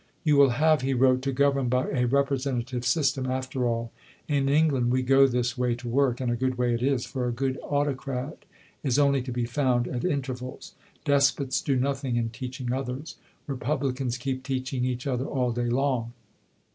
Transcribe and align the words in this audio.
"You 0.23 0.35
will 0.35 0.49
have," 0.49 0.81
he 0.81 0.95
wrote, 0.95 1.21
"to 1.21 1.31
govern 1.31 1.69
by 1.69 1.87
a 1.91 2.05
representative 2.07 2.83
system 2.87 3.27
after 3.29 3.67
all. 3.67 3.91
In 4.27 4.49
England 4.49 4.89
we 4.89 5.03
go 5.03 5.27
this 5.27 5.59
way 5.59 5.75
to 5.75 5.87
work, 5.87 6.19
and 6.19 6.31
a 6.31 6.35
good 6.35 6.57
way 6.57 6.73
it 6.73 6.81
is, 6.81 7.05
for 7.05 7.27
a 7.27 7.31
good 7.31 7.59
autocrat 7.61 8.45
is 8.81 8.97
only 8.97 9.21
to 9.21 9.31
be 9.31 9.45
found 9.45 9.87
at 9.87 10.03
intervals. 10.03 10.73
Despots 11.05 11.61
do 11.61 11.75
nothing 11.75 12.15
in 12.15 12.29
teaching 12.31 12.73
others. 12.73 13.17
Republicans 13.45 14.17
keep 14.17 14.41
teaching 14.41 14.85
each 14.85 15.05
other 15.05 15.25
all 15.25 15.51
day 15.51 15.69
long." 15.69 16.11